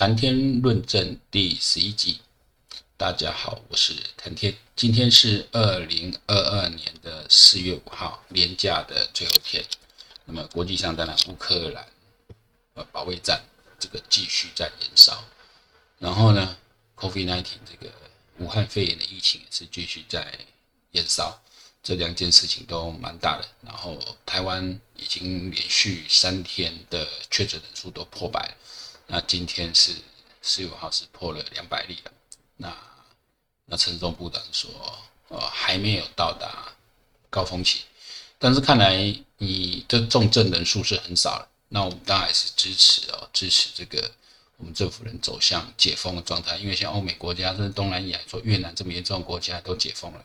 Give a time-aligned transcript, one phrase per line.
[0.00, 2.22] 谈天论证第十一集，
[2.96, 4.56] 大家好，我是谈天。
[4.74, 9.62] 今天是二零二二年的四月五号，连假的最后一天。
[10.24, 11.86] 那么国际上当然乌克兰
[12.72, 13.42] 呃保卫战
[13.78, 15.22] 这个继续在延烧，
[15.98, 16.56] 然后呢
[16.96, 17.92] ，COVID-19 这个
[18.38, 20.32] 武汉肺炎的疫情也是继续在
[20.92, 21.42] 延烧。
[21.82, 28.54] 这两件事情都蛮大的，然后台湾已经连续三天的确诊人数都破百了，
[29.12, 29.92] 那今天是
[30.40, 32.12] 四月五号是破了两百例了，
[32.56, 32.76] 那
[33.64, 34.70] 那陈时中部长说，
[35.26, 36.72] 呃，还没有到达
[37.28, 37.80] 高峰期，
[38.38, 38.96] 但是看来
[39.38, 44.08] 你的重症人数是很少了，那我们当然是支持哦，支持这个
[44.58, 50.24] 我们政府能走向解封的状态，因为像欧美国家，甚至东南亚，说越南这么严重的国家都解封了。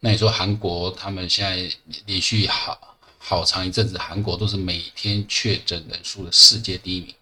[0.00, 7.14] 那你说韩国他们现在连续好好长一阵子，韩国都是每天确诊人数的世界第一名。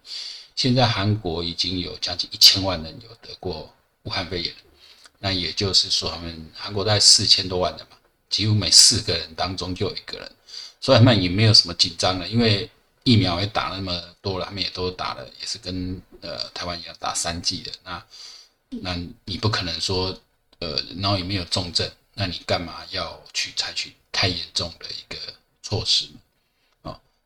[0.55, 3.73] 现在韩国已经有将近一千万人有得过
[4.03, 4.53] 武汉肺炎，
[5.19, 7.97] 那也就是说，他们韩国大概四千多万人嘛，
[8.29, 10.31] 几乎每四个人当中就有一个人，
[10.79, 12.69] 所以他们也没有什么紧张的，因为
[13.03, 17.71] 疫苗也打那么多了，他们也都打了，也是跟呃台湾一样打三剂的。
[17.83, 18.03] 那
[18.81, 20.17] 那你不可能说
[20.59, 21.89] 呃，然后也没有重症。
[22.17, 25.19] 那你干嘛要去采取太严重的一个
[25.61, 26.24] 措施哦，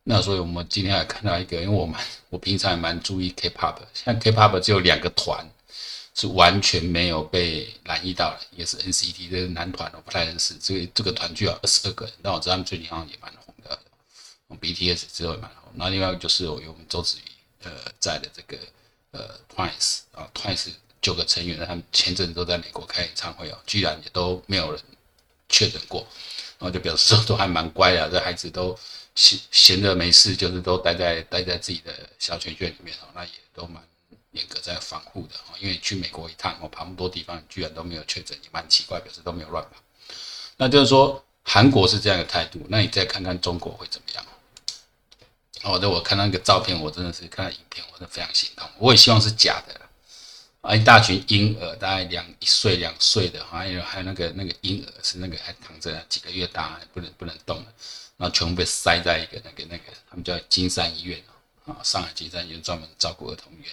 [0.09, 1.95] 那所以我们今天还看到一个，因为我们
[2.31, 5.47] 我平常也蛮注意 K-pop，现在 K-pop 只有两个团
[6.15, 10.55] 是完全没有被染疫到的，也是 NCT 的男团，我不太认识。
[10.55, 13.79] 这个这个团就有二十二个人，但我知道他们最近好像也蛮红的
[14.59, 15.71] ，BTS 之后也蛮红。
[15.75, 17.29] 那另外就是有我们周子瑜
[17.65, 18.57] 呃在的这个
[19.11, 20.71] 呃 Twice 啊 Twice。
[21.01, 24.81] 九个成员，他们前阵子都在美国开演唱会哦，居然也都没有人
[25.47, 26.05] 确诊过，
[26.57, 28.77] 然后就表示说都还蛮乖的，这孩子都
[29.15, 33.83] 闲闲着没事，就是都待在待在自己的小圈圈里面哦，那也都蛮
[34.31, 39.81] 严格在防护的哦，因为去美国一趟哦，跑那么多地方，居然都没有确诊，也蛮奇怪，表示都没有乱跑。
[40.57, 44.25] 那就是说韩国是这样的态度，那你再看看中国会怎么样？
[45.63, 49.88] 哦，那我看那个照片，我真的是看到影片，我真的非常心痛，我也希望是假的。
[50.61, 57.73] 啊，一大群婴儿，大概两一岁两岁的，还有还有那个那个婴儿是那个还躺着几个月大，不能不能动的，
[58.17, 61.17] 然后全部被塞在一个那个那个，他们叫金山医院
[61.65, 63.71] 啊，上海金山医院专门照顾儿童医院，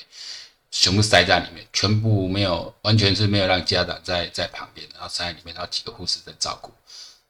[0.70, 6.72] 全部塞在里面，全部没有，完全是没有让家长在在旁边，然后塞在里面，然后几个护士在照顾。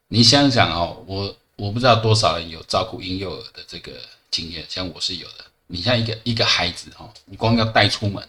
[0.09, 3.93] 你想想哦，我我不知道多少人有照顾婴幼儿的这个
[4.29, 5.45] 经验，像我是有的。
[5.65, 8.25] 你像一个一个孩子哦，你光要带出门。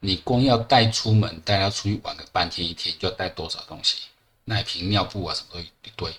[0.00, 3.96] 你光要带出门，带他出去玩个半天一天，就要带多少东西？
[4.44, 6.10] 奶瓶、尿布啊，什么都一堆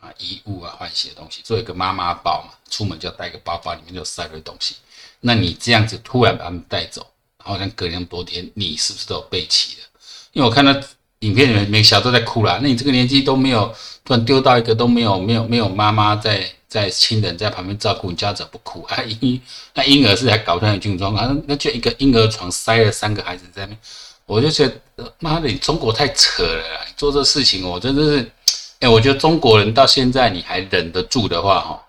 [0.00, 1.40] 啊，衣物啊，换洗的东西。
[1.42, 4.76] 做一个妈妈包嘛，出门就要带个包包，里面就塞了东西。
[5.20, 7.06] 那你这样子突然把他们带走，
[7.38, 9.86] 好像隔那么多天，你是不是都有备齐了？
[10.32, 10.72] 因为我看到
[11.20, 12.58] 影片里面每个小孩都在哭啦。
[12.60, 13.74] 那你这个年纪都没有，
[14.04, 16.52] 突然丢到一个都没有，没有，没有妈妈在。
[16.72, 18.96] 在亲人在旁边照顾，你家长不哭啊？
[19.20, 19.38] 婴
[19.74, 23.76] 那婴儿是还搞出来精神状况，那就一个婴儿床塞了三个孩子在那，
[24.24, 24.66] 我就觉
[24.96, 26.64] 得妈的，中国太扯了！
[26.96, 28.32] 做这事情，我真的是，
[28.80, 31.82] 哎、我觉得中国人到现在你还忍得住的话，哈，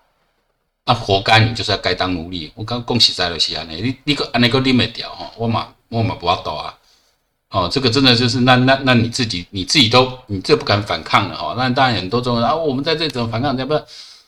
[0.84, 2.52] 那活该，你就是要该当奴隶。
[2.54, 6.74] 我刚恭喜在了西安，你你个那个你没掉哈，我嘛我嘛不要抖啊，
[7.48, 13.80] 哦，这个真的就是那那那你自己你自己都你这不敢反抗了哈，那当然很多中国人啊，我们在这种反抗，要不？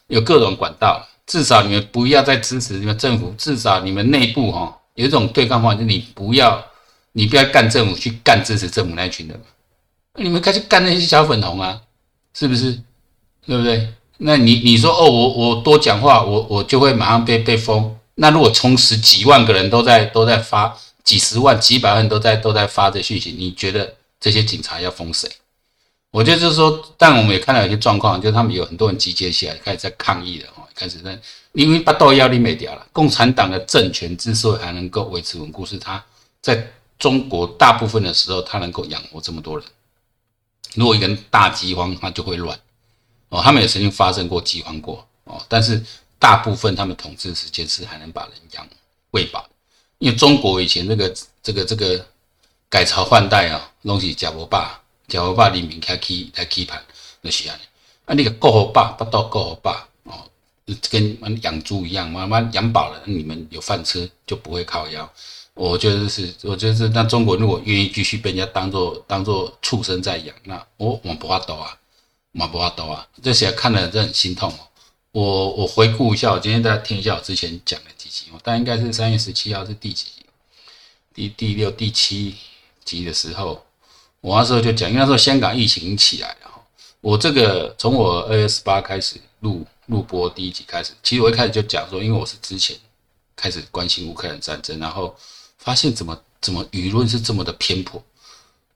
[0.09, 6.65] 有各种管道，至少你们不要再支持你们政府，至少你们内部哈有一种对抗方式，你不要，
[7.12, 9.41] 你不要干政府，去干支持政府那群人，
[10.15, 11.81] 你们开始干那些小粉红啊，
[12.34, 12.81] 是不是？
[13.47, 13.89] 对不对？
[14.19, 17.97] 那你你说哦，我我多讲话，我我就会马上被被封。
[18.15, 25.31] 那如果同时几万个人都在都在发，几十万、几百万都在都在发这讯息，你觉得这些警察要封谁？
[26.16, 31.21] 我觉得就是说，但我们也看到有些状况，就是他们有很多人集结起来，开始在抗议了哦，开始在
[31.53, 32.87] 因为把刀压力没掉了。
[32.91, 36.03] 共产党的政权之所以还能够维持稳固，是它
[36.41, 36.66] 在
[36.98, 39.66] 中国大部分的时候，它能够养活这么多人。
[40.72, 42.59] 如果一个人大饥荒，它就会乱
[43.28, 43.42] 哦。
[43.42, 45.84] 他们也曾经发生过饥荒过哦，但是
[46.18, 48.66] 大部分他们统治时间是还能把人养
[49.10, 49.47] 喂饱。
[49.98, 52.07] 因为中国以前这个这个这个
[52.71, 54.80] 改朝换代啊，东西假不罢。
[55.08, 56.82] 叫我把人民开起来起盘，
[57.22, 57.62] 就是安尼。
[58.06, 60.28] 啊，你个过好饱，不到过好饱哦，
[60.91, 65.12] 跟养猪一样，慢慢养饱了，你们有饭吃就不会靠腰。
[65.54, 71.76] 我觉得是，我觉得是，那中国如果愿意继续被人家当做当做畜生在养，那我我不怕抖啊，
[72.32, 73.06] 我不怕抖啊。
[73.22, 74.60] 这些看了真很心痛哦。
[75.12, 80.06] 我我回顾一下，我今天大家听一下我之前讲的几集哦，但应该是三月十七号是第几？
[81.14, 82.36] 第第六、第七
[82.84, 83.64] 集的时候，
[84.27, 86.51] 我那时候就讲，因为那时候香港疫情起来了。
[87.01, 92.77] 我这个从我二月十八开始录录播第一集开始，其实我一开始就讲说，因为我是之前
[93.37, 95.15] 开始关心乌克兰战争，然后
[95.59, 98.03] 发现怎么怎么舆论是这么的偏颇，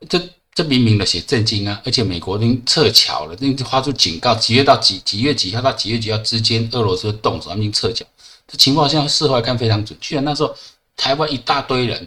[0.08, 0.22] 这
[0.54, 8.06] 这明明的写震惊啊，而且美国已经撤侨了，已经发出警告，几月到几几月几号到几月几号之间，俄罗斯动手，他们已经撤侨，
[8.46, 10.20] 这情况现在事后来看非常准确。
[10.20, 10.54] 那时候
[10.96, 12.06] 台湾一大堆人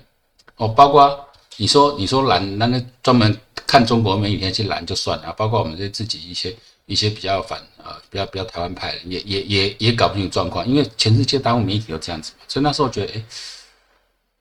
[0.55, 3.37] 哦，包括你说你说拦那个专门。
[3.65, 6.55] 看中国媒体去拦就算了，包括我们这自己一些
[6.85, 13.25] 一些比较反啊，比较比较台湾派的，也也也也搞不清楚状况，因为全世界大部分媒体都这样子，所以那时候觉得，哎，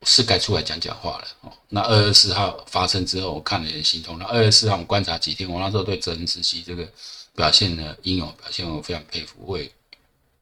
[0.03, 1.53] 是该出来讲讲话了哦。
[1.71, 4.19] 那二月四号发生之后，我看了也心痛。
[4.19, 6.87] 那二月四号我们观察几天，我那时候对泽连斯基这个
[7.35, 9.73] 表现呢英勇表现，我非常佩服，会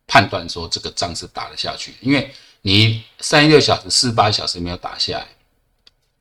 [0.09, 2.29] 判断说这个仗是打得下去，因为
[2.63, 5.29] 你三十六小时、四十八小时没有打下来，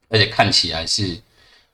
[0.10, 1.22] 而且看起来是。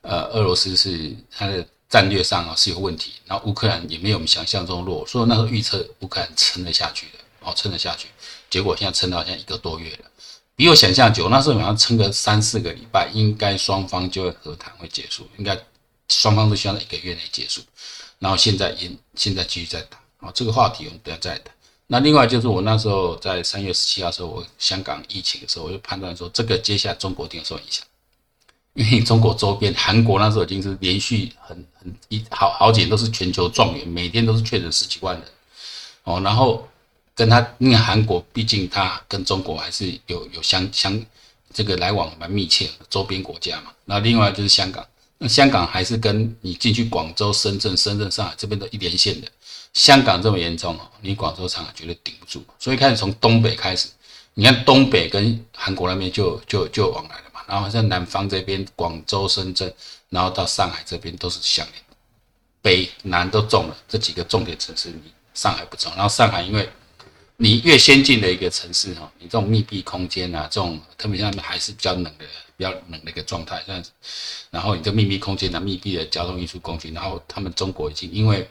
[0.07, 8.07] 呃，俄罗斯是它的战略上啊是有问题，然后乌克兰也没有我们想象中弱，所以那时候预测乌克兰撑得下去的，哦，撑得下去，
[8.47, 10.05] 结果现在撑到现在一个多月了，
[10.55, 11.27] 比我想象久。
[11.29, 15.59] 那时候好像撑个三四个礼拜，应该双方就会和谈会结束，应该
[16.09, 17.61] 双方都希望在一个月内结束。
[18.19, 21.51] 然后现在也现在继续在打，哦，这个话题我们等下再谈。
[21.87, 27.83] 那另外就是我那时候在三月十七号的时候，我香港疫情的时候，我就判断说这个接下来中国一定受影响。
[28.75, 35.23] 因为中国周边，韩国那时候已经是连续很很一好好几年都是全球状元，每天都是确诊十几万人
[36.03, 36.19] 哦。
[36.19, 36.67] 然后
[37.15, 41.01] 跟他，因为韩国毕竟他跟中国还是有有相相
[41.53, 43.71] 这个来往蛮密切的周边国家嘛。
[43.85, 44.85] 那另外就是香港，
[45.19, 49.27] 那香港还是跟你进去广州、深圳、深圳、上海这边都一连线的。
[49.73, 52.43] 香港这么严重哦，你广州、上海绝对顶不住。
[52.59, 53.87] 所以开始从东北开始，
[54.33, 57.15] 你看东北跟韩国那边就就就往来。
[57.47, 59.73] 然后像南方这边，广州、深圳，
[60.09, 61.75] 然后到上海这边都是相连，
[62.61, 65.91] 北南都中了这几个重点城市，你上海不中。
[65.95, 66.69] 然后上海，因为
[67.37, 72.25] 你越先进的一个城市哈，你这种密闭空间啊，这种特别像还是比较冷的、
[72.57, 73.91] 比较冷的一个状态，这样子。
[74.51, 78.49] 然后你这密闭空间的密闭的交通运输工具，然后他们中国已经因为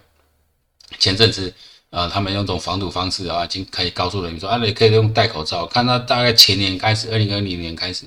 [0.98, 1.52] 前阵子。
[1.94, 5.64] 呃，他们用这种防堵方式啊，已经可以告诉人民说，啊，你可以用戴口罩。
[5.64, 8.04] 看到大概前年开始，二零二零年开始，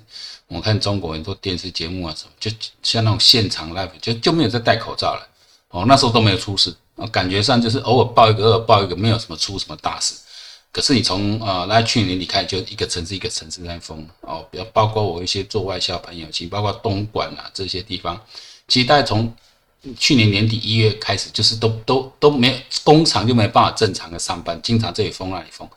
[0.48, 2.52] 我看中国很多电视节目啊什么，就
[2.84, 5.26] 像那种现场 live，就就没有再戴口罩了。
[5.70, 6.76] 哦，那时候都没有出事，
[7.14, 10.16] 感觉上就是偶尔爆一个，偶尔爆一个，没有什么出什么大事。
[10.74, 14.06] 可是你从啊，那、去年你看，就一个城市一个城市在封。
[14.20, 18.20] 哦，比较包括我一些做外销朋友，其实包括东莞啊这些地方，
[18.68, 19.34] 其实大概从。
[19.98, 22.54] 去年年底一月开始，就是都都都没有
[22.84, 25.68] 工厂就没办法正常的上班，经常这里封那里封，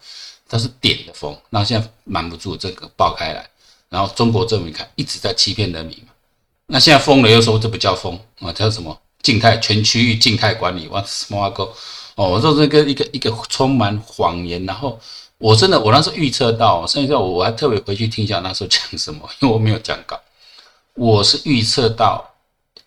[0.49, 1.37] 它是点的封。
[1.51, 3.49] 那现在瞒不住这个爆开来，
[3.89, 6.13] 然后中国政府看一直在欺骗人民嘛。
[6.67, 11.75] 那现在封了又说这不叫封啊，叫什么静态全区域静态管理？What smart go？
[12.15, 14.65] 哦，我说这个一个一个充满谎言。
[14.65, 15.01] 然后
[15.39, 20.21] 我真的我那时候预测到，甚至我还特别回去听一下那时候讲什么，因为我没有讲稿，
[20.95, 22.30] 我是预测到。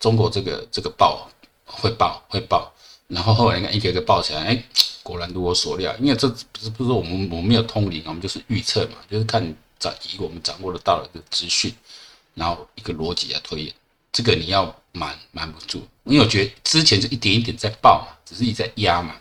[0.04, 1.26] 中国这个这个爆
[1.64, 2.70] 会爆会爆，
[3.08, 4.64] 然后后来你看一个一个爆起来，哎，
[5.02, 9.42] 果然如我所料，因为这不是不是说我们我们没有通灵，我们就是预测嘛，就是看
[9.78, 11.74] 掌以我们掌握得到的资讯，
[12.34, 13.74] 然后一个逻辑来推演，
[14.12, 19.16] 这个你要瞒瞒不住，因为我觉得之前就一点一点在爆嘛，只是一直在压嘛。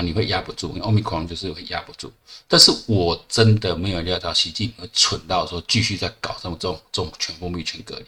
[0.00, 2.12] 你会压不住，因为欧米克隆就是会压不住。
[2.46, 8.04] 但是我真的没有料到习近平会蠢到说继续在搞这种这种这种全封闭、全隔离。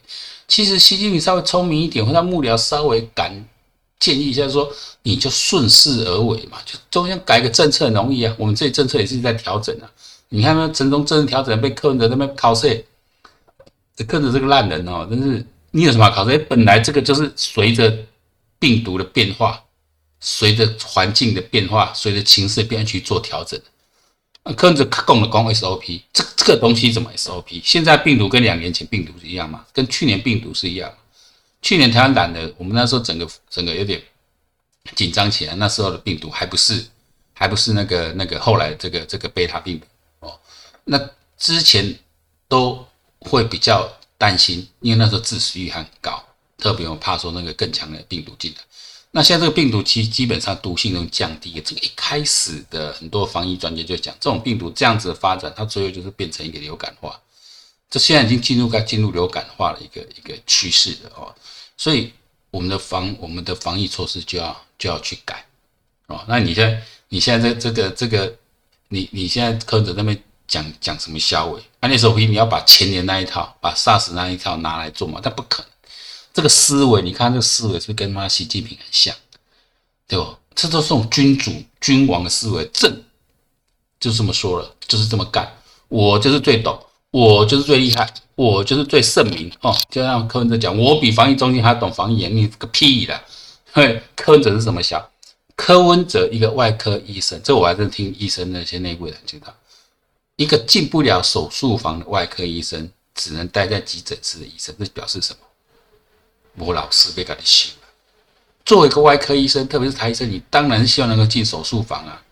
[0.49, 3.45] 其实习近平稍微聪明一点，或者幕僚稍微敢
[3.99, 8.35] 建议一下说，你就顺势而为嘛，就中央改个政策容易啊。
[8.39, 9.91] 我们这里政策也是在调整啊。
[10.31, 12.85] 你看那陈忠政策调整被柯文哲那边考试，
[13.95, 16.39] 这柯文哲这个烂人哦，真是你有什么考试？
[16.39, 17.95] 本来这个就是随着
[18.59, 19.63] 病毒的变化。
[20.21, 23.61] 随着环境的变化，随着情势变去做调整。
[24.43, 27.61] 啊，跟着共的光 SOP，这这个东西怎么 SOP？
[27.63, 29.67] 现在病毒跟两年前病毒是一样吗？
[29.73, 30.91] 跟去年病毒是一样？
[31.61, 34.03] 去年台湾懒得，我们那时候整个整个有点
[34.95, 35.55] 紧张起来。
[35.57, 36.83] 那时候的病毒还不是
[37.35, 39.87] 还不是那个那个后来这个这个贝塔病毒
[40.21, 40.41] 哦。
[40.85, 40.99] 那
[41.37, 41.99] 之前
[42.49, 42.87] 都
[43.19, 43.87] 会比较
[44.17, 46.25] 担心，因为那时候致死率很高，
[46.57, 48.59] 特别我怕说那个更强的病毒进来。
[49.13, 51.63] 那现在这个病毒其实基本上毒性都降低了。
[51.65, 57.21] 这个一开始的很多防疫专家就讲，这种病毒这样子的发展，它最后就是变成一个流感化。
[57.91, 61.35] 这现在已经进入该进入流感化的一个一个趋势了哦。
[61.77, 62.13] 所以
[62.53, 65.45] 我们的防我们的防疫措施就要就要去改
[66.07, 66.25] 哦。
[66.29, 68.33] 那你现在你现在这这个这个
[68.89, 71.61] 你你现在柯文哲那边讲讲什么消委？
[71.81, 75.19] 安利 SOP 你要把前年那一套，把 SARS 那一套拿来做嘛？
[75.21, 75.71] 但不可能。
[76.33, 79.15] 这个思维，你看这个思维是不是跟他习近平很像？
[80.07, 80.37] 对不？
[80.55, 83.05] 这都是种君主君王的思维，朕
[83.99, 85.51] 就这么说了，就是这么干。
[85.89, 86.79] 我就是最懂，
[87.11, 89.75] 我就是最厉害，我就是最圣明哦。
[89.91, 93.21] 就像柯文哲讲，我比防疫中心还懂防疫，你个屁的！
[93.73, 95.05] 嘿，柯文哲是怎么想？
[95.57, 99.55] 柯文哲一个外科医生，这我还是听医生那些内部人知道，
[100.37, 105.39] 一个进不了手术房的外科医生，只能待在急诊室的医生，这表示什么？
[106.57, 107.73] 我老师别搞你信。
[108.65, 112.23] 作为一个外科医生，特别是台医生，你当然是希望能够进手术房啊。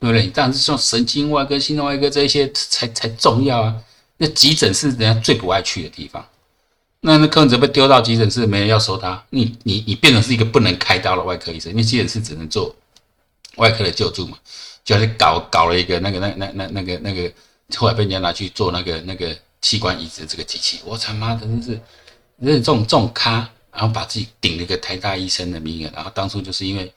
[0.00, 0.22] 对不对？
[0.22, 3.74] 你当然是说神经外科、心脏外科这一些才才重要啊。
[4.18, 6.24] 那急诊是人家最不爱去的地方。
[7.00, 9.20] 那那柯文哲被丢到急诊室，没人要收他。
[9.30, 12.72] 你你你变成是一个不能开刀的外科医生，因为急诊室只能做
[13.56, 14.38] 外科的救助嘛。
[14.84, 17.32] 就是搞搞了一个那个那那那那个那个，
[17.76, 20.78] 后来被人家拿去做那个那个器官移植这个机器。
[20.84, 21.80] 我他妈的，真是
[22.40, 26.92] 这种这种咖，然后把自己顶了一个台大医生的名额，然后当初就是因为。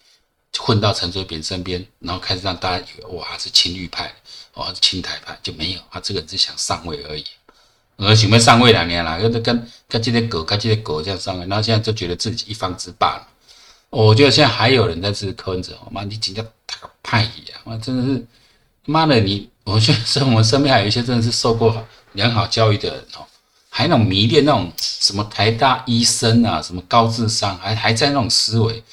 [0.59, 4.13] 混到陈水扁身边，然后开始让大家以为哇，是亲绿派，
[4.55, 7.23] 哇，是亲台派，就没有他这个人是想上位而已，
[7.95, 13.27] 而且没上位两年了，又跟跟这些狗，跟这些狗这样上位，然后现在就觉得自己一方之霸了。
[13.91, 17.57] 我觉得现在还有人在支持柯文哲，妈，你真叫他个派一样！
[17.63, 18.21] 妈，真的是
[18.83, 23.25] 妈的你，我觉得我们身边还有一些真的是受过良好教育的人哦，
[23.74, 28.84] 还那种迷恋那种什么台大医生啊，什么高智商，还还在那种思维。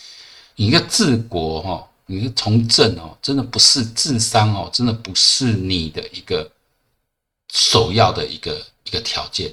[0.55, 6.49] 你一个治国哈，你个从政哦，真的不是智商哦，真的不是你的一个
[7.53, 9.53] 首要的一个一个条件，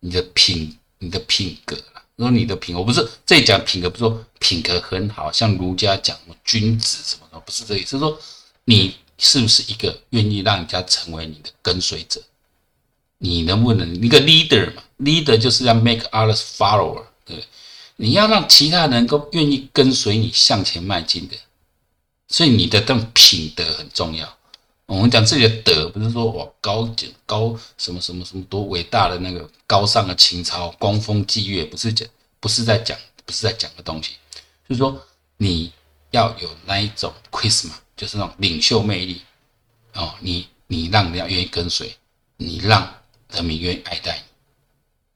[0.00, 1.76] 你的品，你的品格。
[2.16, 7.90] 如果你的品，我不是这里讲品格，不是说品格很好，像儒家讲君子什么的，不是这意思。
[7.90, 8.18] 是说
[8.64, 12.22] 你是不是一个愿意让人家成为你的跟随者？
[13.24, 17.44] 你能不能一个 leader 嘛？leader 就是要 make others follower，对对？
[17.94, 21.36] 你要让其他人都愿意跟随你向前迈进的，
[22.26, 24.36] 所以你的这种品德很重要。
[24.86, 26.92] 我们讲自己的德，不是说我高
[27.24, 32.08] 高什么什么什么多伟大的那个高尚的情操、光风霁月，不是讲，
[32.40, 34.14] 不是在讲，不是在讲的东西。
[34.68, 35.00] 就是说
[35.36, 35.72] 你
[36.10, 39.22] 要有那一种 c h r i s m a 就是那种领袖魅力
[39.94, 40.12] 哦。
[40.18, 41.94] 你你让人家愿意跟随，
[42.36, 42.92] 你让
[43.32, 44.22] 人民愿意爱戴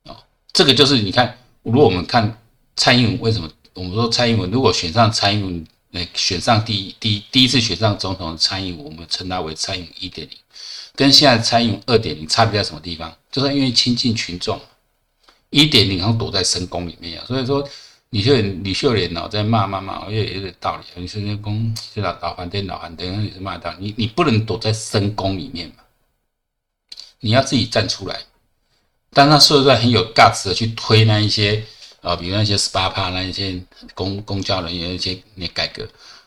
[0.04, 0.16] 你哦。
[0.52, 2.36] 这个就是你看，如果我们看。
[2.78, 3.50] 蔡英文为什么？
[3.72, 10.36] 我们说蔡英文如果选上蔡英文，那选上第一第一第一次选上总统的蔡英文，我们称他为蔡英文一点零，
[10.94, 13.10] 跟现在蔡英文二点零差别在什么地方？
[13.32, 14.60] 就是因为亲近群众，
[15.48, 17.24] 一点零好像躲在深宫里面啊。
[17.26, 17.66] 所以说，
[18.10, 20.84] 李秀莲李秀莲哦，在骂骂骂，也有点道理。
[21.00, 23.86] 你说那公是老老反对老反对，也是骂道理。
[23.86, 25.76] 你你不能躲在深宫里面嘛，
[27.26, 28.20] 你要自己站出来。
[29.12, 31.64] 但他说出来很有 guts 的去推那一些。
[32.02, 33.60] 啊，比如那些 SPA 趴那一些
[33.92, 35.84] 公公交人员一些那改革，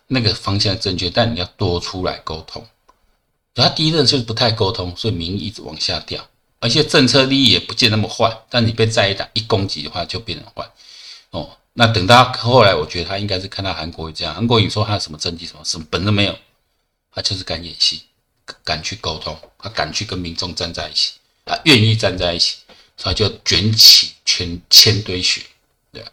[0.08, 2.68] 那个方向正确，但你要多出来沟通。
[3.56, 6.27] 他第一任就是不太沟通，所以民意一直往下掉，
[6.60, 8.41] 而且政策利益也不见那么坏。
[8.50, 10.70] 但你被在一党一攻击的话，就变成坏。
[11.29, 16.38] 哦，那等到后来，我觉得他应该是看到韩国这样，韩国瑜说他什么政绩什么什么本都没有，
[17.13, 18.01] 他就是敢演戏，
[18.63, 21.13] 敢去沟通，他敢去跟民众站在一起，
[21.46, 22.58] 他愿意站在一起，
[22.98, 25.41] 他就卷起千千堆雪
[25.91, 26.03] 对。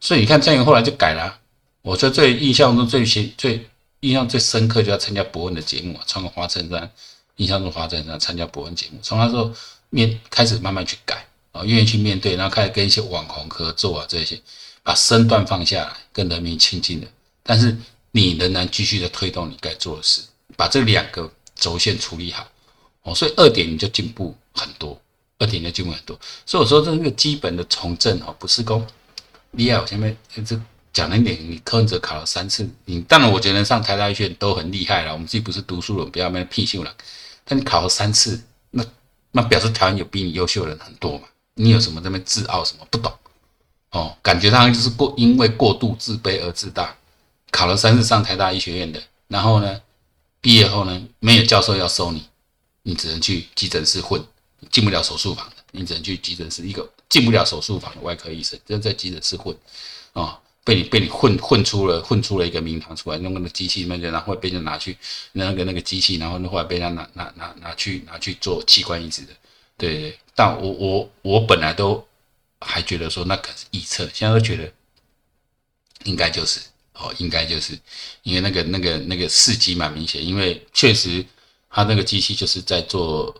[0.00, 1.38] 所以你看，蔡英文后来就改了、
[1.82, 3.68] 我说最印象中最最最
[4.00, 6.90] 印象最深刻，就要参加博恩的节目，穿个花衬衫，
[7.36, 8.98] 印象中花衬衫参加博恩节目。
[9.02, 9.52] 从那时候
[9.90, 14.40] 面开始慢慢去改啊，愿意去面对，然后开始跟一些网红合作啊，这些
[14.82, 17.06] 把身段放下来，跟人民亲近的。
[17.44, 17.76] 但是
[18.10, 20.22] 你仍然继续的推动你该做的事，
[20.56, 21.32] 把这两个
[21.62, 22.44] 轴线处理好
[23.04, 23.14] 哦。
[23.14, 25.00] 所以二点你就进步很多，
[25.38, 26.18] 二点就进步很多。
[26.44, 28.84] 所以我说这个基本的从政哦，不是功。
[29.52, 29.78] 厉害！
[29.78, 30.60] 我前面这
[30.92, 35.12] 讲了一点，你柯文哲考了三次，你当然我觉得上台大医学院都很厉害了。
[35.12, 36.94] 我们自己不是读书人，不要那屁秀了。
[37.44, 38.84] 但你考了三次，那
[39.30, 41.24] 那表示台湾有比你优秀的人很多嘛？
[41.54, 42.64] 你有什么这么自傲？
[42.64, 43.12] 什么不懂？
[43.90, 46.96] 哦，感觉他就是过因为过度自卑而自大。
[47.50, 49.78] 考了三次上台大医学院的，然后呢，
[50.42, 52.22] 毕业后呢，没有教授要收你，
[52.82, 54.22] 你只能去急诊室混，
[54.70, 56.86] 进不了手术房的，你只能去急诊室一个。
[57.08, 59.54] 进不了手术房的外科医生，就在急诊室混，
[60.14, 64.96] 啊、哦，被你被你混混出了混出了一个名堂出来，弄个那机器那个，然后被人拿去
[65.32, 69.32] 那个那个机器，然后后来被人家拿拿拿拿去拿去做器官移植的，
[69.76, 70.18] 对对。
[70.34, 72.02] 但我我我本来都
[72.60, 74.72] 还觉得说那可是臆测，现在都觉得
[76.04, 76.60] 应该就是
[77.02, 77.78] 哦，应该就是
[78.22, 81.24] 因为那个那个那个事迹蛮明显，因为确实
[81.68, 83.34] 他那个机器就是在做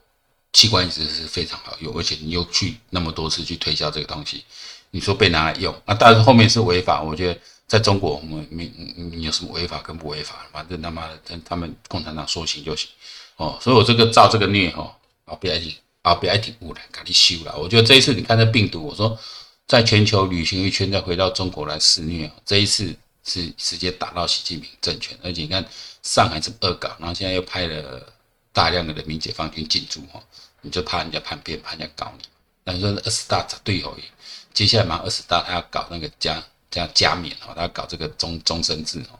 [0.52, 4.44] 器官移植是非常好用，而且你又去那么多次去推销这个东西，
[4.90, 5.94] 你说被拿来用啊？
[5.94, 12.90] 但是后面是违法，我觉得在中国我们没你有什么违法跟不违法，反正他妈的他他们共产党说行就行
[13.36, 14.92] 哦，所以我这个造这个孽哦，
[15.24, 17.56] 啊别爱听啊别爱听污染，赶紧修了。
[17.56, 19.18] 我觉得这一次你看这病毒，我说
[19.66, 25.64] 在全球旅行一圈再回到中国来肆虐，这一次是直接打到习近平政权，而且你看
[26.02, 28.12] 上海这么恶搞，然后现在又派了
[28.52, 30.22] 大量的人民解放军进驻哈。
[30.60, 32.24] 你就怕人家叛变，怕人家搞你。
[32.64, 33.96] 那你说二十大对头，
[34.54, 39.18] 接下来嘛二十大他要搞那个加加加冕哦，他搞这个终终身制哦，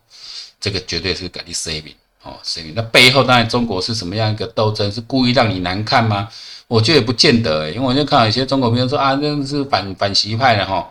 [0.61, 2.73] 这个绝对是给你 saving 哦 saving。
[2.77, 4.91] 那背后当然中国是什么样一个斗争？
[4.93, 6.29] 是故意让你难看吗？
[6.69, 10.89] 我觉得也不见得诶，因为我就看到有些中国朋友说啊，那是反反习派的哈，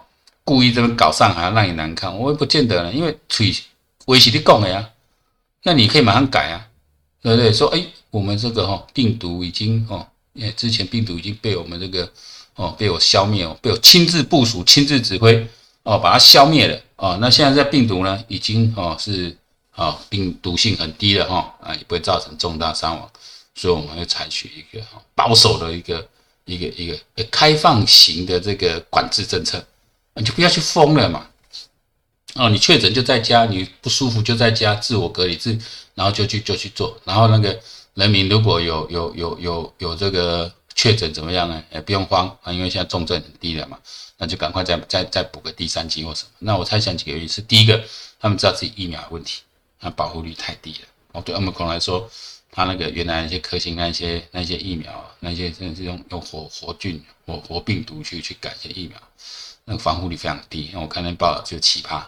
[0.51, 3.55] 故意这么搞上海让你难看，我也不见得了，因为吹
[4.07, 4.89] 威胁你讲的呀，
[5.63, 6.67] 那你可以马上改啊，
[7.21, 7.53] 对不对？
[7.53, 10.05] 说哎，我们这个哈病毒已经哦。
[10.33, 12.09] 因为之前病毒已经被我们这个
[12.55, 15.45] 哦被我消灭哦，被我亲自部署、亲自指挥
[15.83, 17.17] 哦，把它消灭了哦。
[17.21, 19.35] 那现在这病毒呢，已经哦是
[19.75, 23.09] 哦病毒性很低了哈啊，也不会造成重大伤亡，
[23.55, 24.83] 所以我们会采取一个
[25.15, 26.07] 保守的一个
[26.45, 26.97] 一个一个
[27.29, 29.61] 开放型的这个管制政策，
[30.21, 31.27] 你就不要去疯了嘛。
[32.35, 35.57] 哦，你确诊就在家，你不舒服就在家自我隔离自，
[35.95, 37.59] 然后就去就去做，然后那个。
[37.93, 41.61] 人民如果有有有有有这个确诊怎么样呢？
[41.73, 43.77] 也不用慌啊，因为现在重症很低了嘛，
[44.17, 46.29] 那就赶快再再再补个第三剂或什么。
[46.39, 47.83] 那我猜想几个原因是：第一个，
[48.17, 49.41] 他们知道自己疫苗有问题，
[49.81, 50.87] 那保护率太低了。
[51.11, 52.09] 哦，对奥密克戎来说，
[52.49, 58.97] 他那个原来那些科兴那些那些疫苗，那些甚至用用活活菌活活病毒去去改些疫苗，
[59.71, 60.69] 那防护率非常低。
[60.73, 62.05] 那我看那报道只有七趴，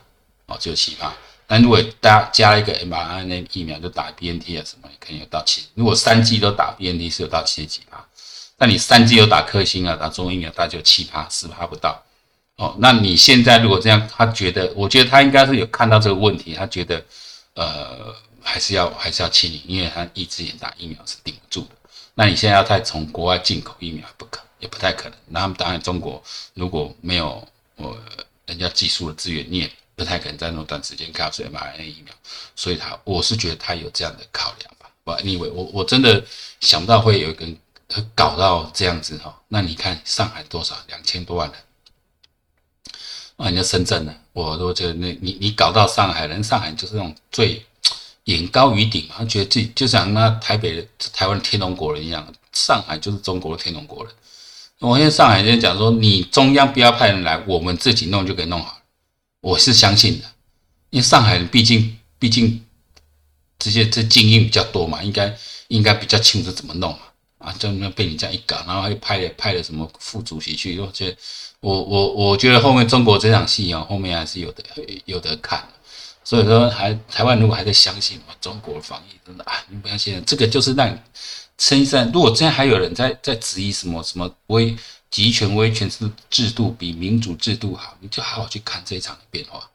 [0.48, 1.12] 哦，只有七趴。
[1.48, 5.64] 但如果大家加了一个 mRNA 疫苗，就打 BNT 啊什么，可能有到七。
[5.76, 8.04] 如果三剂都打 BNT 是有到七十几趴，
[8.58, 12.04] 那你三剂有打科兴啊，打中疫苗，大概就七趴、十趴不到。
[12.56, 17.04] 哦，那你现在如果这样，他觉得，我觉得他应该是有看到这个问题，他觉得，
[17.56, 21.70] 呃，还是要还是要清理，因为他一只眼打疫苗是顶不住的。
[22.14, 25.18] 那你现在要再从国外进口疫苗，不可，也不太可能。
[25.28, 26.24] 那他们当然，中国
[26.54, 27.46] 如果没有
[27.78, 27.98] 呃
[28.46, 29.72] 人家技术的资源，你也。
[29.96, 32.12] 不太可能在那么短时间开出 mRNA 疫苗，
[32.56, 34.90] 所以他我是觉得他有这样的考量吧。
[35.04, 36.26] 不，anyway，我我真的
[36.62, 37.46] 想不到会有一个
[38.16, 39.40] 搞到这样子哈。
[39.50, 41.60] 那你看上海多少两千多万人，
[43.38, 44.16] 啊，你的深圳呢？
[44.32, 47.64] 我都觉得那你你搞到上海人，上海就是那种最
[48.24, 54.12] 眼高于顶嘛，觉得自己就像那台北的台湾天龙国人一样，上海就是中国的天龙国人。
[54.90, 58.80] 我现在上海人讲说，你中央不要派人来，我们自己弄就给弄好。
[59.40, 60.26] 我是相信的，
[60.90, 62.62] 因为上海人毕竟毕竟
[63.58, 65.34] 这些这精英比较多嘛，应该
[65.70, 67.00] 应该比较清楚怎么弄嘛。
[67.38, 71.18] 啊，就那被你这样一搞，然后又派了派了什么副主席去，我觉得
[71.62, 74.64] 我我我觉得后面中国这场戏啊，后面还是有的
[75.06, 75.66] 有的看。
[76.26, 80.98] 所以说，还台湾如果还在相信，中国防疫真的啊，你不要信，这个就是让
[81.72, 84.76] 你身上，如果真还有人在在质疑什么什么威。
[85.14, 89.70] 集权威权制制度比民主制度好，你就好好去看这一场的变化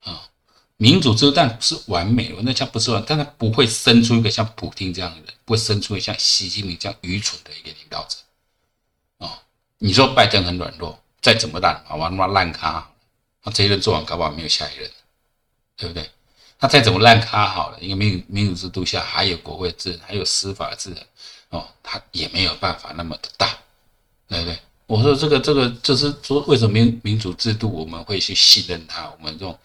[0.00, 0.28] 啊！
[0.76, 8.18] 民主制度但不是完美，那像不是完，但它不会生出一个像普丁这样的人，不会生出一个像习近平这样愚蠢的一个领导者
[9.16, 9.40] 啊！
[9.78, 12.86] 你说拜登很软弱，再怎么烂啊，完他妈烂咖，
[13.44, 14.90] 那这一任做完，搞不好没有下一任，
[15.74, 16.10] 对不对？
[16.58, 20.92] 他再怎么烂咖好了，因为民民主制度下还有国会制，还有司法制
[21.50, 23.58] 哦，他也没有办法那么的大。
[24.30, 24.58] 对不对？
[24.84, 29.08] 我说这个这个就是说，为什么民民主制度我们会去信任它？
[29.08, 29.58] 我们这种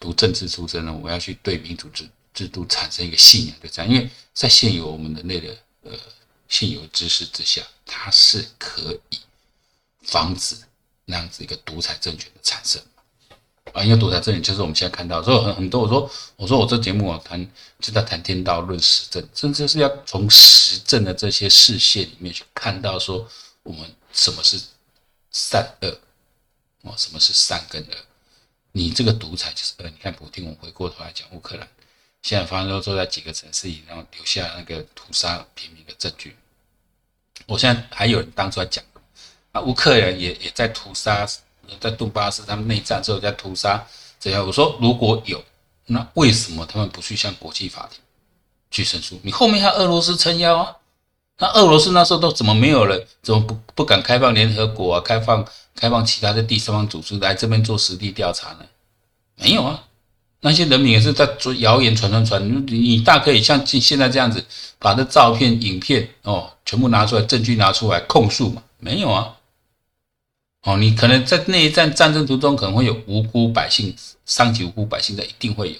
[0.00, 3.92] 读政治出身的，我们要去对民主制制度产生一个信仰，就这样。
[3.92, 5.92] 因为在现有我们人类的呃
[6.48, 9.18] 现有知识之下，它是可以
[10.04, 10.56] 防止
[11.04, 12.80] 那样子一个独裁政权的产生
[13.72, 13.82] 啊。
[13.82, 17.50] 因为独裁这里就是我们现在看到，所以很很多我说我说我这节目啊谈
[17.80, 23.28] 就在谈天道论实证，甚至是要从实证的这些视线里面去看到说
[23.62, 23.88] 我们。
[24.10, 24.58] 什么是
[25.30, 26.00] 善恶？
[26.80, 27.94] 哦，什么是善跟恶？
[28.72, 29.84] 你这个独裁就是恶。
[29.84, 31.68] 你看普丁，我回过头来讲乌克兰，
[32.22, 36.34] 现在发生都坐在几个城市里，然后留下那个屠杀平民的证据。
[37.46, 38.82] 我现在还有人当初来讲
[39.52, 41.28] 啊，乌克兰也也在屠杀，
[41.80, 43.84] 在顿巴斯他们内战之后在屠杀
[44.18, 44.46] 这样。
[44.46, 45.42] 我说如果有，
[45.86, 48.00] 那为什么他们不去向国际法庭
[48.70, 49.18] 去申诉？
[49.22, 50.76] 你后面还有俄罗斯撑腰啊？
[51.38, 53.06] 那俄罗斯那时候都怎么没有人？
[53.22, 55.00] 怎么不不敢开放联合国啊？
[55.00, 58.66] 开放开放其他的第三方组织来这边做实地调查呢？
[59.36, 59.84] 没有啊，
[60.40, 64.44] 那些人民也是在做谣言传传传，你你大可以像现现在这样子，
[64.80, 68.62] 把这照片、影片哦全部拿出来，证据拿出来控诉嘛？
[68.78, 69.36] 没有啊。
[70.62, 75.78] 哦，你可能在那一战战争途中可能会有无辜百姓伤及无辜百姓的，一定会有。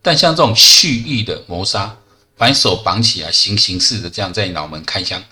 [0.00, 1.94] 但像这种蓄意的谋杀，
[2.34, 5.22] 把你手绑起来，行刑式的这样在你脑门开枪，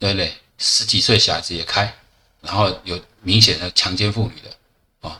[0.00, 0.34] 对不对？
[0.58, 1.94] 十几岁小孩子也开，
[2.40, 4.50] 然后有明显的强奸妇女的，
[5.02, 5.16] 哦，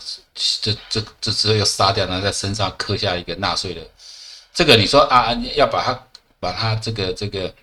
[0.61, 3.81] 这这这之后又杀掉，然后在身上刻下一个纳税的，
[4.53, 6.07] 这个你说啊，要把他
[6.41, 7.55] 把他这个这个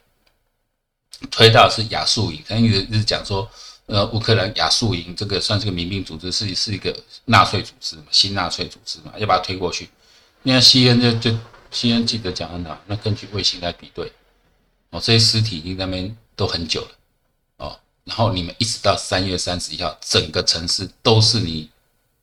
[1.29, 3.47] 推到是亚速营，他一直一直讲说。
[3.87, 6.95] 呃，乌克兰亚速营这个算是个民兵组织，是是一个
[7.25, 9.87] 纳粹组织嘛，新纳粹组织嘛，要把它推过去。
[10.41, 11.37] 你看西恩就就
[11.69, 14.11] 西恩记得讲很好，那根据卫星来比对，
[14.89, 16.87] 哦，这些尸体已经在那边都很久了，
[17.57, 21.69] 哦，然后你们一直到三月三十一号，整个城市都是你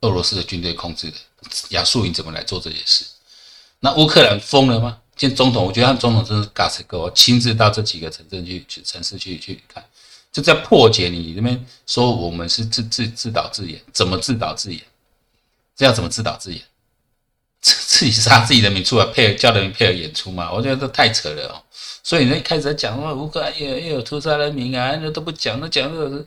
[0.00, 1.16] 俄罗斯的军队控制的，
[1.70, 3.04] 亚速营怎么来做这些事？
[3.78, 4.98] 那乌克兰疯了吗？
[5.14, 9.84] 见总统，我觉得他总统真是 gas 够，亲自到这几个城镇去去城市去去看。
[10.32, 14.82] 就在破解你这边说我们是自自自导自演，怎么自导自演？
[15.76, 16.62] 这要怎么自导自演？
[17.60, 20.50] 自自己杀自己人民出来配合叫人民配合演出嘛？
[20.50, 21.62] 我觉得这太扯了哦。
[22.02, 26.26] 所以你一开始在讲说乌克兰也也有屠杀人民啊，那都不讲，那讲的是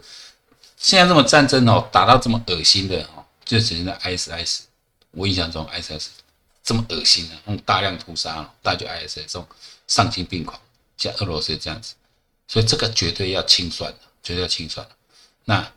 [0.78, 4.60] 现在这么战争哦，打到这么恶心的哦，就只能 ISIS。
[5.12, 6.08] 我印象中 ISIS
[6.64, 9.46] 这么恶心的，用大量屠杀，大家就 ISIS 这种
[9.88, 10.58] 丧心病狂，
[10.98, 11.96] 像俄罗斯这样子。
[12.48, 14.96] 所以这个绝对要清算的，绝对要清算的。
[15.46, 15.72] 那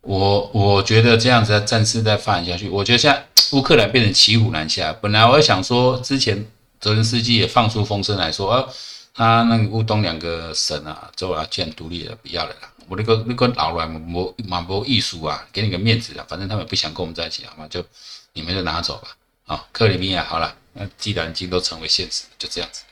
[0.00, 4.92] 我我觉得这样子的战事再发展下去，我觉得现在乌克兰变成骑虎难下。
[4.94, 6.46] 本来我想说，之前
[6.80, 8.68] 泽连斯基也放出风声来说，啊，
[9.14, 12.72] 他那个乌东两个省啊，就要建独立了，不要了啦。
[12.88, 14.00] 我那个那个老卵马
[14.44, 17.66] 马博艺术啊，给你个面子啊，反正他们不想跟我们在一起，好吗？
[17.70, 17.84] 就
[18.32, 19.16] 你们就拿走吧。
[19.46, 22.82] 啊，克里米亚好了，那既然已经都成为现实，就这样子。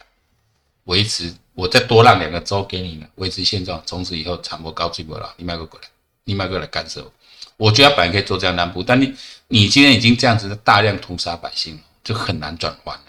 [0.84, 5.86] 维持，我再多让两个州给你们维持现状，从此以后产博高追不了，你买个过来，
[6.24, 7.12] 你买过来干涉我。
[7.58, 9.14] 我觉得本来可以做这样南部，但你
[9.48, 13.04] 你今天已经这样子大量屠杀百姓，就很难转换了，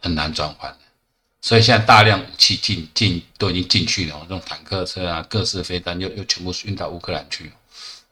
[0.00, 0.78] 很难转换了。
[1.42, 7.52] 所以现在大量武器进进都已经进去了，这种坦克车啊、各式飞弹又又全部运到乌克兰去，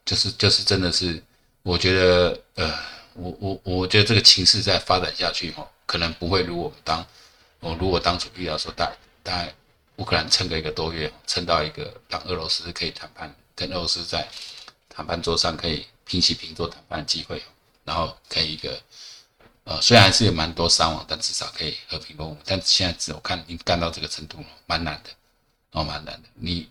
[0.05, 1.23] 就是就是真的是，
[1.63, 2.75] 我觉得呃，
[3.15, 7.05] 我我我觉得这个情势再发展下去哦，可能不会如我们当。
[7.61, 8.93] 我如果当初遇到说，大
[9.27, 9.53] 大概
[9.97, 14.27] 乌克兰撑个一个多月，撑到一个让俄罗斯可以谈判，跟俄罗斯在
[14.89, 17.43] 谈判桌上可以平起平坐谈判的机会，
[17.85, 18.81] 然后可以一个
[19.65, 22.37] 呃，虽然是有蛮多伤亡，但至少可以和平共舞。
[22.45, 25.11] 但现在只有看已经干到这个程度，蛮难的，
[25.73, 26.29] 哦，蛮难的。
[26.35, 26.69] 你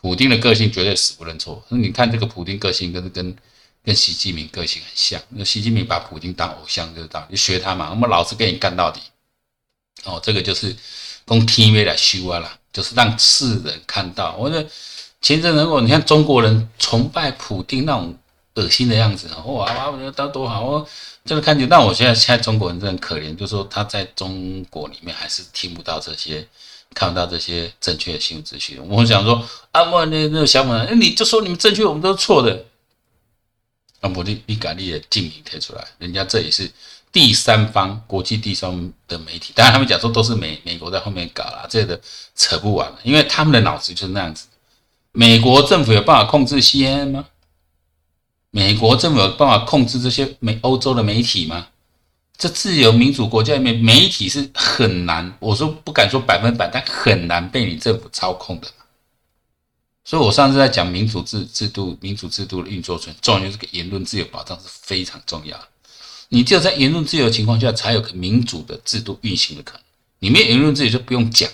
[0.00, 1.62] 普丁的个性绝对死不认错。
[1.68, 3.36] 那你看这个普丁个性跟跟
[3.84, 9.00] 跟习近平个性很像，那习近平把普丁当偶像，就是当你学他嘛，我们老子跟你干到底。
[10.04, 10.74] 哦，这个就是
[11.30, 14.36] 用 TV 来修啊啦，就是让世人看到。
[14.36, 14.68] 我觉得
[15.20, 18.16] 前阵如果你看中国人崇拜普丁那种
[18.54, 20.86] 恶心的样子，哇哇，我觉得他多好哦，
[21.24, 21.68] 这个看见。
[21.68, 26.46] 但我现在现在中国人真的可怜，就是说他在中国里面还是听不到这些，
[26.94, 28.80] 看不到这些正确的新闻资讯。
[28.88, 32.64] 我想说，啊，我那那个小粉那，你就说你们正确，我们都是错的。
[34.00, 36.68] 啊，我你你敢你也证明贴出来，人家这也是。
[37.12, 42.00] 第三方国际第三方的媒体，当然他们讲说都是美美国在后面搞啦，这个
[42.36, 44.46] 扯不完了，因为他们的脑子就是那样子。
[45.12, 47.26] 美国政府有办法控制 CNN 吗？
[48.52, 51.66] 美国政府有办法控制这些美欧洲的媒体吗？
[52.38, 58.68] 这自由民主国家里面媒体是很难，我说不敢说百分百，但很难被你政府操控的。
[60.04, 65.60] 所以我上次在讲民主制制度、民主制度的运作中，重要这个言论自由保障是非常重要。
[66.32, 69.82] 你只有在言论自由的情况下，才有个民主的制度运行的可能。
[70.20, 71.50] 你没有言论自由就不用讲，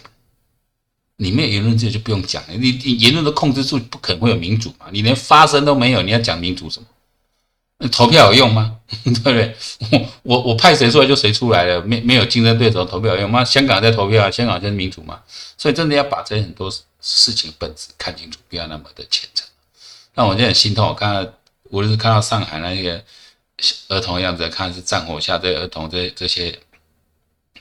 [1.17, 2.43] 你没有言论自由就不用讲。
[2.49, 4.87] 你你言论都控制住，不可能会有民主嘛？
[4.91, 7.89] 你连发声都没有，你要讲民主什么？
[7.89, 8.77] 投票有用吗？
[9.05, 9.57] 对不对？
[9.93, 13.43] 我我我派谁出来就谁出来了，没没有竞争对手，投票有用吗？
[13.43, 15.23] 香港在投票啊，香港就是民主嘛。
[15.57, 19.47] 所以真的要把这些很多事情本质看清楚，不要那么的虔诚。
[20.15, 21.33] 那我就很心痛，我看到
[21.71, 23.03] 无论是看到上海那个。
[23.89, 26.59] 儿童的样子看是战火下对儿童这这些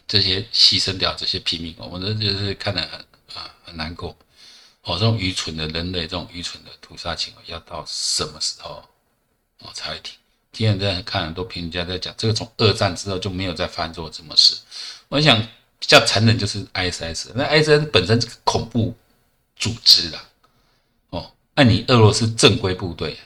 [0.08, 3.00] 这些牺牲掉这些平民，我们这就是看得很
[3.34, 4.16] 啊很难过。
[4.84, 8.84] 哦，这种愚蠢的人类，这种愚蠢的屠杀行为，要到什么时候
[9.60, 10.14] 哦才会停？
[10.52, 14.56] 今天在看很多评论家在讲，这个从二战之后就没有再发生过这么事。
[15.08, 15.42] 我想
[15.80, 18.96] 比较残忍就是 ISIS，那 ISIS 本身是个恐怖
[19.56, 20.30] 组织啦。
[21.10, 23.18] 哦，那你俄罗斯正规部队。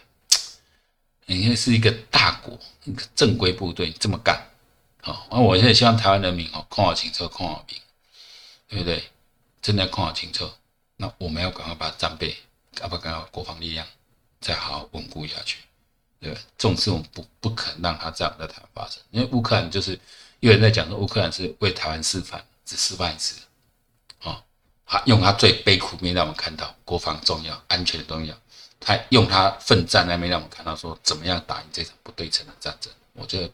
[1.36, 4.42] 应该是一个大国，一个正规部队这么干，
[5.02, 7.78] 好，那我现在希望台湾人民哦，看好清楚，看好兵，
[8.68, 9.04] 对不对？
[9.62, 10.50] 真的要看好清楚。
[10.98, 12.36] 那我们要赶快把战备，
[12.82, 13.86] 要不赶快国防力量
[14.42, 15.60] 再好好稳固下去，
[16.20, 16.42] 对不对？
[16.58, 20.00] 这种事我们不不可能让它这样在台湾发生，因为乌克兰就是
[20.40, 23.40] 有人在讲说乌克兰是为台湾示范，只示范一次，
[24.24, 24.44] 啊，
[24.86, 28.36] 他用他最悲苦面让我们看到国防重要，安全重要。
[28.80, 32.92] 他用他奋战那边让我们看到说怎么样打赢这场不对称的战争。
[33.14, 33.52] 我觉得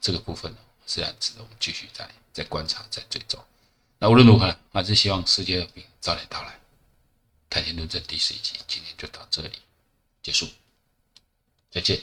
[0.00, 3.42] 这个部分呢，是很值得我们继续再再观察、再追踪。
[3.98, 6.58] 那无论如何，还是希望世界和平早点到来。
[7.48, 9.52] 谈天论政第十一集今天就到这里
[10.22, 10.48] 结束，
[11.70, 12.00] 再见。